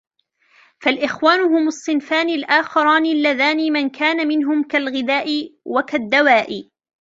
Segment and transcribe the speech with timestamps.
[0.81, 6.69] فَالْإِخْوَانُ هُمْ الصِّنْفَانِ الْآخَرَانِ اللَّذَانِ مَنْ كَانَ مِنْهُمْ كَالْغِذَاءِ وَكَالدَّوَاءِ